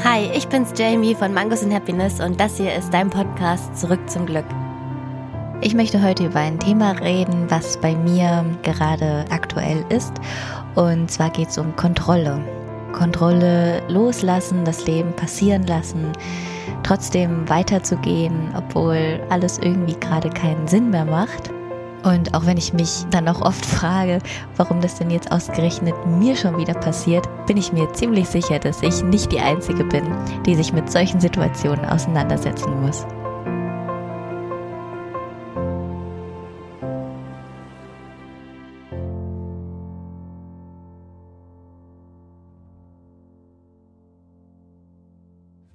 [0.00, 4.00] Hi, ich bin's Jamie von Mangos and Happiness und das hier ist dein Podcast Zurück
[4.10, 4.46] zum Glück.
[5.60, 10.12] Ich möchte heute über ein Thema reden, was bei mir gerade aktuell ist.
[10.74, 12.40] Und zwar geht es um Kontrolle.
[12.92, 16.10] Kontrolle loslassen, das Leben passieren lassen,
[16.82, 21.50] trotzdem weiterzugehen, obwohl alles irgendwie gerade keinen Sinn mehr macht.
[22.02, 24.18] Und auch wenn ich mich dann auch oft frage,
[24.56, 28.82] warum das denn jetzt ausgerechnet mir schon wieder passiert, bin ich mir ziemlich sicher, dass
[28.82, 30.04] ich nicht die Einzige bin,
[30.44, 33.06] die sich mit solchen Situationen auseinandersetzen muss.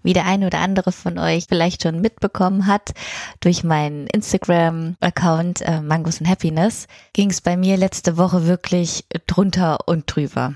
[0.07, 2.93] Wie der eine oder andere von euch vielleicht schon mitbekommen hat,
[3.41, 9.79] durch meinen Instagram-Account äh, Mangos and Happiness, ging es bei mir letzte Woche wirklich drunter
[9.85, 10.55] und drüber.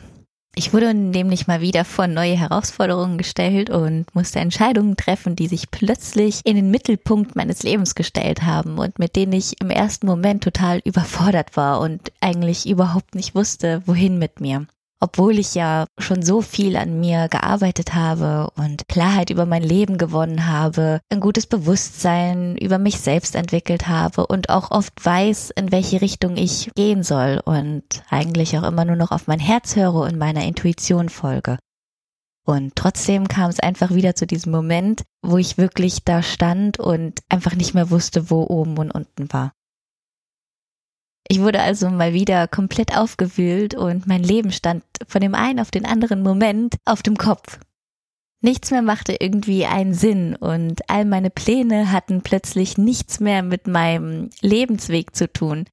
[0.55, 5.69] Ich wurde nämlich mal wieder vor neue Herausforderungen gestellt und musste Entscheidungen treffen, die sich
[5.69, 10.45] plötzlich in den Mittelpunkt meines Lebens gestellt haben und mit denen ich im ersten Moment
[10.45, 14.65] total überfordert war und eigentlich überhaupt nicht wusste, wohin mit mir
[15.01, 19.97] obwohl ich ja schon so viel an mir gearbeitet habe und Klarheit über mein Leben
[19.97, 25.71] gewonnen habe, ein gutes Bewusstsein über mich selbst entwickelt habe und auch oft weiß, in
[25.71, 29.95] welche Richtung ich gehen soll und eigentlich auch immer nur noch auf mein Herz höre
[29.95, 31.57] und meiner Intuition folge.
[32.45, 37.21] Und trotzdem kam es einfach wieder zu diesem Moment, wo ich wirklich da stand und
[37.29, 39.51] einfach nicht mehr wusste, wo oben und unten war.
[41.27, 45.71] Ich wurde also mal wieder komplett aufgewühlt und mein Leben stand von dem einen auf
[45.71, 47.59] den anderen Moment auf dem Kopf.
[48.43, 53.67] Nichts mehr machte irgendwie einen Sinn und all meine Pläne hatten plötzlich nichts mehr mit
[53.67, 55.65] meinem Lebensweg zu tun.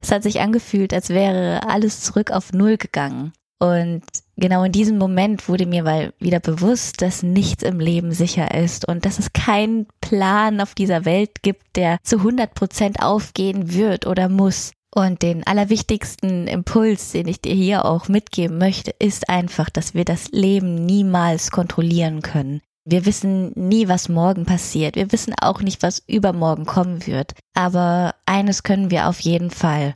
[0.00, 3.32] Es hat sich angefühlt, als wäre alles zurück auf Null gegangen.
[3.60, 4.02] Und
[4.36, 8.86] genau in diesem Moment wurde mir mal wieder bewusst, dass nichts im Leben sicher ist
[8.86, 14.06] und dass es keinen Plan auf dieser Welt gibt, der zu 100 Prozent aufgehen wird
[14.06, 14.72] oder muss.
[14.94, 20.04] Und den allerwichtigsten Impuls, den ich dir hier auch mitgeben möchte, ist einfach, dass wir
[20.04, 22.62] das Leben niemals kontrollieren können.
[22.84, 24.96] Wir wissen nie, was morgen passiert.
[24.96, 27.34] Wir wissen auch nicht, was übermorgen kommen wird.
[27.52, 29.94] Aber eines können wir auf jeden Fall.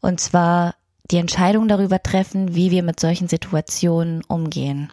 [0.00, 0.74] Und zwar
[1.12, 4.90] die Entscheidung darüber treffen, wie wir mit solchen Situationen umgehen.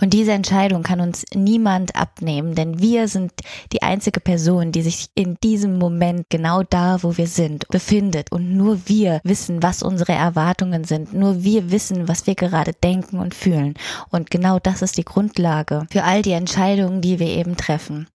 [0.00, 3.32] Und diese Entscheidung kann uns niemand abnehmen, denn wir sind
[3.72, 8.32] die einzige Person, die sich in diesem Moment genau da, wo wir sind, befindet.
[8.32, 11.14] Und nur wir wissen, was unsere Erwartungen sind.
[11.14, 13.74] Nur wir wissen, was wir gerade denken und fühlen.
[14.10, 18.08] Und genau das ist die Grundlage für all die Entscheidungen, die wir eben treffen.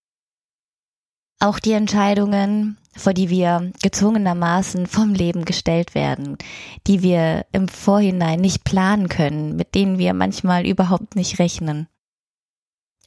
[1.40, 6.38] Auch die Entscheidungen, vor die wir gezwungenermaßen vom Leben gestellt werden,
[6.86, 11.88] die wir im Vorhinein nicht planen können, mit denen wir manchmal überhaupt nicht rechnen.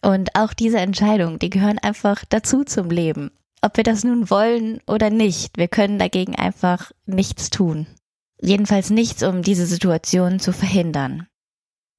[0.02, 3.30] Und auch diese Entscheidungen, die gehören einfach dazu zum Leben.
[3.60, 7.86] Ob wir das nun wollen oder nicht, wir können dagegen einfach nichts tun.
[8.40, 11.28] Jedenfalls nichts, um diese Situation zu verhindern.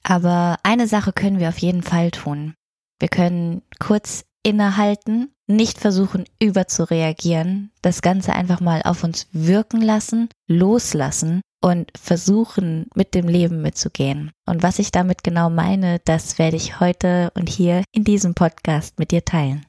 [0.04, 2.56] Aber eine Sache können wir auf jeden Fall tun.
[3.00, 10.30] Wir können kurz innehalten nicht versuchen überzureagieren, das Ganze einfach mal auf uns wirken lassen,
[10.48, 14.32] loslassen und versuchen mit dem Leben mitzugehen.
[14.46, 19.00] Und was ich damit genau meine, das werde ich heute und hier in diesem Podcast
[19.00, 19.66] mit dir teilen.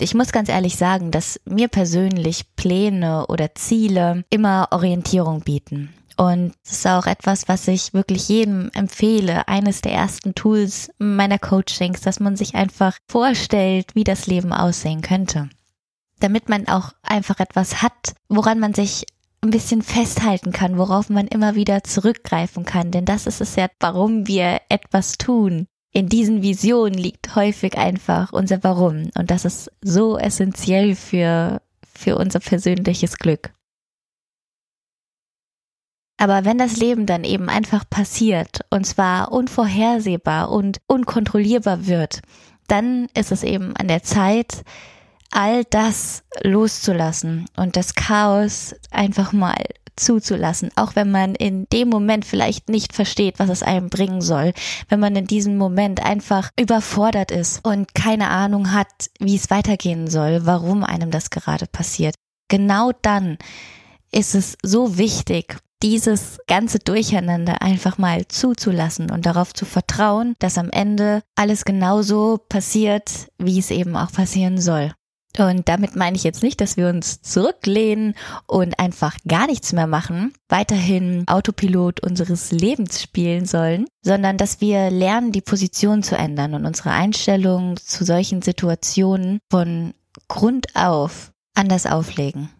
[0.00, 5.94] Ich muss ganz ehrlich sagen, dass mir persönlich Pläne oder Ziele immer Orientierung bieten.
[6.16, 9.46] Und es ist auch etwas, was ich wirklich jedem empfehle.
[9.48, 15.02] Eines der ersten Tools meiner Coachings, dass man sich einfach vorstellt, wie das Leben aussehen
[15.02, 15.50] könnte.
[16.18, 19.04] Damit man auch einfach etwas hat, woran man sich
[19.42, 22.90] ein bisschen festhalten kann, worauf man immer wieder zurückgreifen kann.
[22.90, 25.66] Denn das ist es ja, warum wir etwas tun.
[25.92, 29.10] In diesen Visionen liegt häufig einfach unser Warum.
[29.16, 31.60] Und das ist so essentiell für,
[31.94, 33.52] für unser persönliches Glück.
[36.18, 42.22] Aber wenn das Leben dann eben einfach passiert, und zwar unvorhersehbar und unkontrollierbar wird,
[42.68, 44.64] dann ist es eben an der Zeit,
[45.30, 49.56] all das loszulassen und das Chaos einfach mal
[49.96, 54.52] zuzulassen, auch wenn man in dem Moment vielleicht nicht versteht, was es einem bringen soll,
[54.88, 60.08] wenn man in diesem Moment einfach überfordert ist und keine Ahnung hat, wie es weitergehen
[60.08, 62.14] soll, warum einem das gerade passiert.
[62.48, 63.38] Genau dann
[64.12, 70.58] ist es so wichtig, dieses ganze Durcheinander einfach mal zuzulassen und darauf zu vertrauen, dass
[70.58, 74.92] am Ende alles genauso passiert, wie es eben auch passieren soll.
[75.38, 78.14] Und damit meine ich jetzt nicht, dass wir uns zurücklehnen
[78.46, 84.90] und einfach gar nichts mehr machen, weiterhin Autopilot unseres Lebens spielen sollen, sondern dass wir
[84.90, 89.92] lernen, die Position zu ändern und unsere Einstellung zu solchen Situationen von
[90.28, 92.50] Grund auf anders auflegen.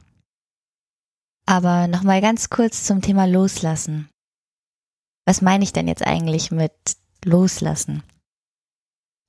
[1.46, 4.08] Aber nochmal ganz kurz zum Thema Loslassen.
[5.24, 6.72] Was meine ich denn jetzt eigentlich mit
[7.24, 8.02] Loslassen?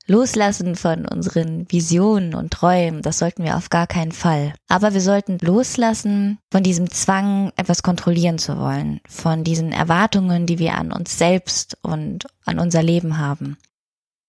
[0.07, 4.53] Loslassen von unseren Visionen und Träumen, das sollten wir auf gar keinen Fall.
[4.67, 10.59] Aber wir sollten loslassen von diesem Zwang, etwas kontrollieren zu wollen, von diesen Erwartungen, die
[10.59, 13.57] wir an uns selbst und an unser Leben haben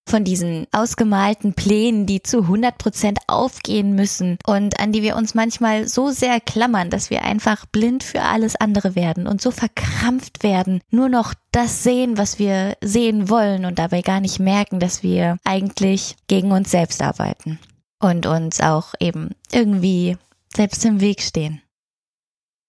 [0.08, 5.34] von diesen ausgemalten Plänen, die zu 100 Prozent aufgehen müssen und an die wir uns
[5.34, 10.43] manchmal so sehr klammern, dass wir einfach blind für alles andere werden und so verkrampft
[10.43, 15.02] werden, nur noch das sehen, was wir sehen wollen und dabei gar nicht merken, dass
[15.02, 17.58] wir eigentlich gegen uns selbst arbeiten
[18.00, 20.16] und uns auch eben irgendwie
[20.55, 21.62] selbst im Weg stehen.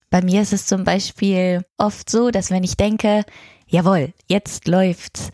[0.09, 3.25] Bei mir ist es zum Beispiel oft so, dass wenn ich denke,
[3.68, 5.30] jawohl, jetzt läuft's,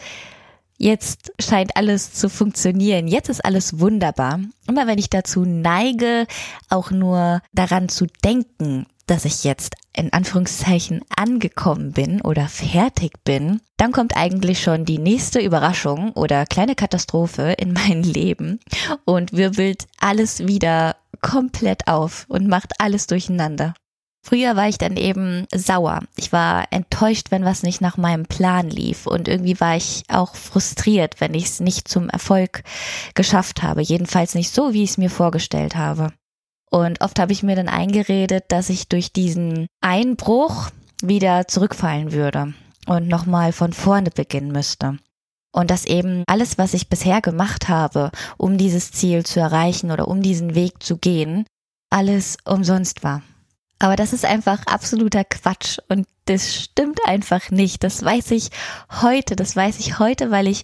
[0.78, 3.08] Jetzt scheint alles zu funktionieren.
[3.08, 4.40] Jetzt ist alles wunderbar.
[4.68, 6.28] Immer wenn ich dazu neige,
[6.70, 13.62] auch nur daran zu denken, dass ich jetzt in Anführungszeichen angekommen bin oder fertig bin,
[13.78, 18.60] dann kommt eigentlich schon die nächste Überraschung oder kleine Katastrophe in mein Leben
[19.06, 23.74] und wirbelt alles wieder komplett auf und macht alles durcheinander.
[24.28, 26.00] Früher war ich dann eben sauer.
[26.16, 29.06] Ich war enttäuscht, wenn was nicht nach meinem Plan lief.
[29.06, 32.64] Und irgendwie war ich auch frustriert, wenn ich es nicht zum Erfolg
[33.14, 33.84] geschafft habe.
[33.84, 36.12] Jedenfalls nicht so, wie ich es mir vorgestellt habe.
[36.72, 40.72] Und oft habe ich mir dann eingeredet, dass ich durch diesen Einbruch
[41.04, 42.56] wieder zurückfallen würde
[42.88, 44.98] und nochmal von vorne beginnen müsste.
[45.52, 50.08] Und dass eben alles, was ich bisher gemacht habe, um dieses Ziel zu erreichen oder
[50.08, 51.46] um diesen Weg zu gehen,
[51.92, 53.22] alles umsonst war.
[53.86, 57.84] Aber das ist einfach absoluter Quatsch und das stimmt einfach nicht.
[57.84, 58.50] Das weiß ich
[59.04, 60.64] heute, das weiß ich heute, weil ich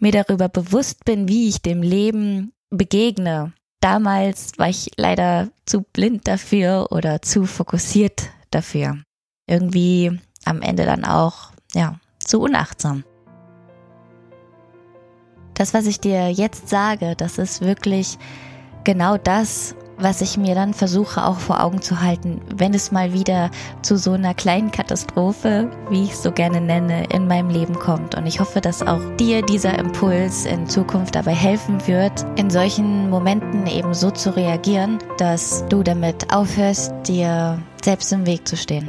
[0.00, 3.52] mir darüber bewusst bin, wie ich dem Leben begegne.
[3.80, 8.98] Damals war ich leider zu blind dafür oder zu fokussiert dafür.
[9.48, 13.02] Irgendwie am Ende dann auch, ja, zu unachtsam.
[15.54, 18.16] Das, was ich dir jetzt sage, das ist wirklich
[18.84, 23.12] genau das, was ich mir dann versuche auch vor Augen zu halten, wenn es mal
[23.12, 23.50] wieder
[23.82, 28.14] zu so einer kleinen Katastrophe, wie ich es so gerne nenne, in meinem Leben kommt.
[28.14, 33.10] Und ich hoffe, dass auch dir dieser Impuls in Zukunft dabei helfen wird, in solchen
[33.10, 38.88] Momenten eben so zu reagieren, dass du damit aufhörst, dir selbst im Weg zu stehen.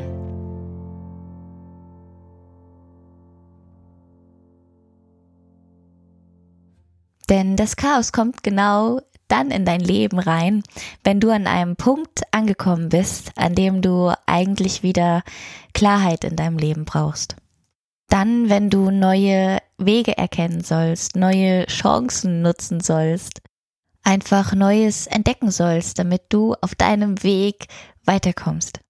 [7.30, 9.00] Denn das Chaos kommt genau
[9.32, 10.64] dann in dein Leben rein,
[11.04, 15.24] wenn du an einem Punkt angekommen bist, an dem du eigentlich wieder
[15.74, 17.36] Klarheit in deinem Leben brauchst.
[18.10, 23.42] Dann, wenn du neue Wege erkennen sollst, neue Chancen nutzen sollst,
[24.04, 27.68] einfach Neues entdecken sollst, damit du auf deinem Weg
[28.04, 28.82] weiterkommst.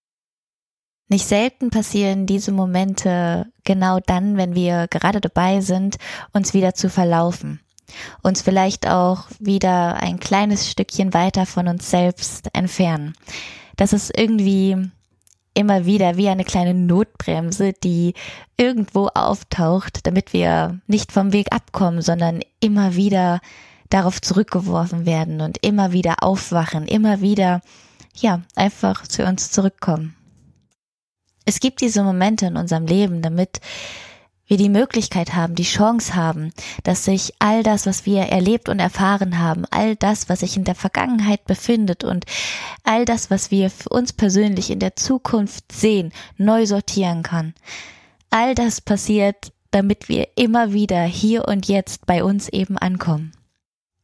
[1.08, 5.98] Nicht selten passieren diese Momente genau dann, wenn wir gerade dabei sind,
[6.32, 7.60] uns wieder zu verlaufen
[8.22, 13.14] uns vielleicht auch wieder ein kleines Stückchen weiter von uns selbst entfernen.
[13.78, 14.92] Das ist irgendwie
[15.54, 18.14] immer wieder wie eine kleine Notbremse, die
[18.58, 23.42] irgendwo auftaucht, damit wir nicht vom Weg abkommen, sondern immer wieder
[23.90, 27.62] darauf zurückgeworfen werden und immer wieder aufwachen, immer wieder,
[28.16, 30.16] ja, einfach zu uns zurückkommen.
[31.46, 33.60] Es gibt diese Momente in unserem Leben, damit
[34.52, 36.52] wir die Möglichkeit haben, die Chance haben,
[36.84, 40.66] dass sich all das, was wir erlebt und erfahren haben, all das, was sich in
[40.66, 42.26] der Vergangenheit befindet und
[42.84, 47.54] all das, was wir für uns persönlich in der Zukunft sehen, neu sortieren kann.
[48.30, 53.32] All das passiert, damit wir immer wieder hier und jetzt bei uns eben ankommen.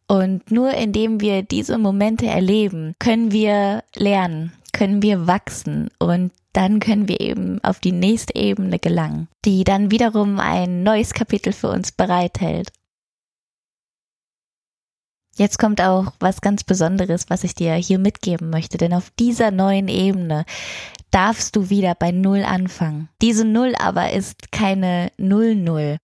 [0.08, 6.80] Und nur indem wir diese Momente erleben, können wir lernen, können wir wachsen und dann
[6.80, 11.70] können wir eben auf die nächste Ebene gelangen, die dann wiederum ein neues Kapitel für
[11.70, 12.72] uns bereithält.
[15.36, 19.52] Jetzt kommt auch was ganz Besonderes, was ich dir hier mitgeben möchte, denn auf dieser
[19.52, 20.46] neuen Ebene
[21.12, 23.10] darfst du wieder bei Null anfangen.
[23.22, 25.98] Diese Null aber ist keine Null-Null.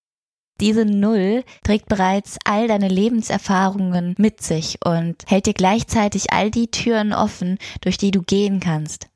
[0.62, 6.68] Diese Null trägt bereits all deine Lebenserfahrungen mit sich und hält dir gleichzeitig all die
[6.68, 9.08] Türen offen, durch die du gehen kannst.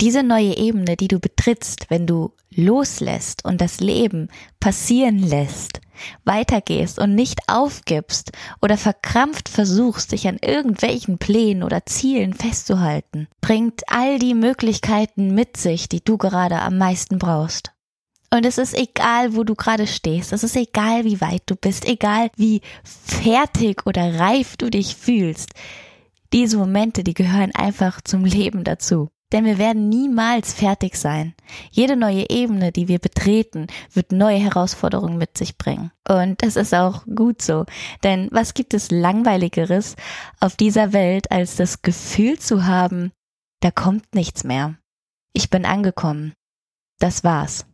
[0.00, 5.80] Diese neue Ebene, die du betrittst, wenn du loslässt und das Leben passieren lässt,
[6.24, 13.82] weitergehst und nicht aufgibst oder verkrampft versuchst, dich an irgendwelchen Plänen oder Zielen festzuhalten, bringt
[13.86, 17.70] all die Möglichkeiten mit sich, die du gerade am meisten brauchst.
[18.30, 20.32] Und es ist egal, wo du gerade stehst.
[20.32, 25.50] Es ist egal, wie weit du bist, egal wie fertig oder reif du dich fühlst.
[26.32, 29.10] Diese Momente, die gehören einfach zum Leben dazu.
[29.32, 31.34] Denn wir werden niemals fertig sein.
[31.70, 35.90] Jede neue Ebene, die wir betreten, wird neue Herausforderungen mit sich bringen.
[36.08, 37.64] Und das ist auch gut so.
[38.04, 39.96] Denn was gibt es langweiligeres
[40.40, 43.12] auf dieser Welt, als das Gefühl zu haben,
[43.60, 44.76] da kommt nichts mehr.
[45.32, 46.34] Ich bin angekommen.
[47.00, 47.66] Das war's.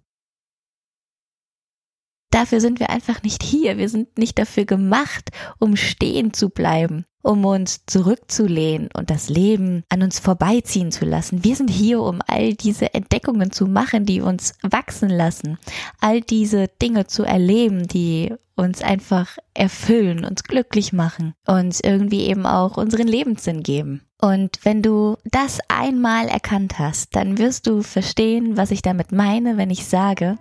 [2.31, 3.77] Dafür sind wir einfach nicht hier.
[3.77, 9.83] Wir sind nicht dafür gemacht, um stehen zu bleiben, um uns zurückzulehnen und das Leben
[9.89, 11.43] an uns vorbeiziehen zu lassen.
[11.43, 15.59] Wir sind hier, um all diese Entdeckungen zu machen, die uns wachsen lassen,
[16.01, 22.47] all diese Dinge zu erleben, die uns einfach erfüllen, uns glücklich machen, uns irgendwie eben
[22.47, 24.03] auch unseren Lebenssinn geben.
[24.21, 29.57] Und wenn du das einmal erkannt hast, dann wirst du verstehen, was ich damit meine,
[29.57, 30.37] wenn ich sage,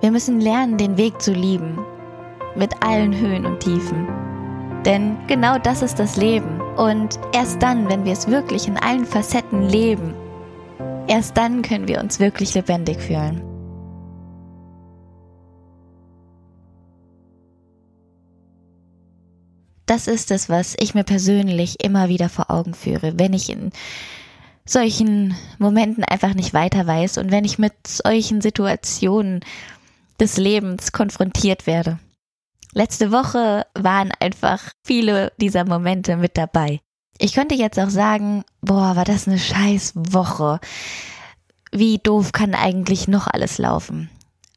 [0.00, 1.78] wir müssen lernen, den Weg zu lieben,
[2.54, 4.06] mit allen Höhen und Tiefen.
[4.84, 6.60] Denn genau das ist das Leben.
[6.76, 10.14] Und erst dann, wenn wir es wirklich in allen Facetten leben,
[11.08, 13.42] erst dann können wir uns wirklich lebendig fühlen.
[19.86, 23.72] Das ist es, was ich mir persönlich immer wieder vor Augen führe, wenn ich in
[24.66, 29.40] solchen Momenten einfach nicht weiter weiß und wenn ich mit solchen Situationen
[30.20, 31.98] des Lebens konfrontiert werde.
[32.72, 36.80] Letzte Woche waren einfach viele dieser Momente mit dabei.
[37.18, 40.60] Ich könnte jetzt auch sagen, boah, war das eine scheiß Woche.
[41.72, 44.10] Wie doof kann eigentlich noch alles laufen?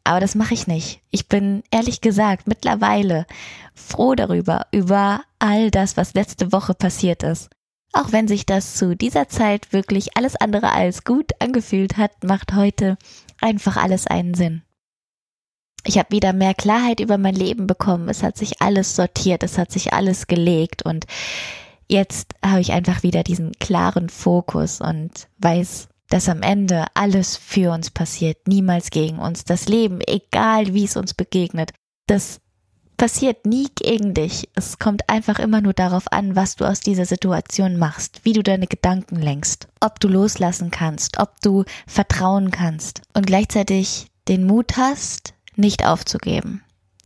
[0.04, 1.02] Aber das mache ich nicht.
[1.10, 3.26] Ich bin ehrlich gesagt mittlerweile
[3.74, 7.50] froh darüber, über all das, was letzte Woche passiert ist.
[7.94, 12.54] Auch wenn sich das zu dieser Zeit wirklich alles andere als gut angefühlt hat, macht
[12.54, 12.98] heute
[13.42, 14.64] einfach alles einen Sinn
[15.84, 18.10] ich habe wieder mehr Klarheit über mein Leben bekommen.
[18.10, 21.06] Es hat sich alles sortiert, es hat sich alles gelegt und
[21.88, 27.72] jetzt habe ich einfach wieder diesen klaren Fokus und weiß, dass am Ende alles für
[27.72, 29.46] uns passiert, niemals gegen uns.
[29.46, 31.72] Das Leben, egal wie es uns begegnet,
[32.06, 32.42] das
[32.98, 34.50] passiert nie gegen dich.
[34.54, 38.44] Es kommt einfach immer nur darauf an, was du aus dieser Situation machst, wie du
[38.44, 44.78] deine Gedanken lenkst, ob du loslassen kannst, ob du vertrauen kannst und gleichzeitig den Mut
[44.78, 46.64] hast, nicht aufzugeben.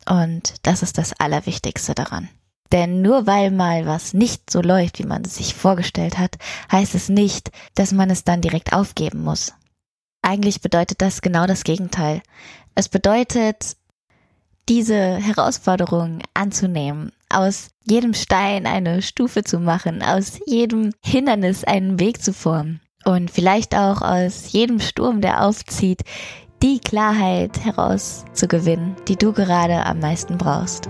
[0.08, 2.30] Und das ist das Allerwichtigste daran.
[2.72, 6.38] Denn nur weil mal was nicht so läuft, wie man es sich vorgestellt hat,
[6.72, 9.54] heißt es nicht, dass man es dann direkt aufgeben muss.
[10.22, 12.22] Eigentlich bedeutet das genau das Gegenteil.
[12.74, 13.78] Es bedeutet,
[14.68, 22.24] diese Herausforderung anzunehmen, aus jedem Stein eine Stufe zu machen, aus jedem Hindernis einen Weg
[22.24, 26.02] zu formen und vielleicht auch aus jedem Sturm, der aufzieht,
[26.62, 30.90] die Klarheit herauszugewinnen, die du gerade am meisten brauchst.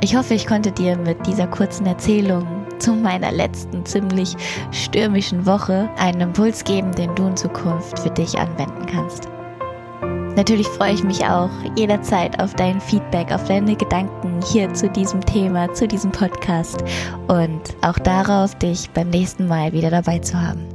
[0.00, 2.46] Ich hoffe, ich konnte dir mit dieser kurzen Erzählung
[2.78, 4.36] zu meiner letzten ziemlich
[4.70, 9.28] stürmischen Woche einen Impuls geben, den du in Zukunft für dich anwenden kannst.
[10.36, 15.24] Natürlich freue ich mich auch jederzeit auf dein Feedback, auf deine Gedanken hier zu diesem
[15.24, 16.82] Thema, zu diesem Podcast
[17.28, 20.73] und auch darauf, dich beim nächsten Mal wieder dabei zu haben.